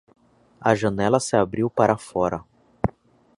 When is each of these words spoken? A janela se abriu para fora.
A 0.59 0.73
janela 0.73 1.19
se 1.19 1.35
abriu 1.37 1.69
para 1.69 1.95
fora. 1.95 2.43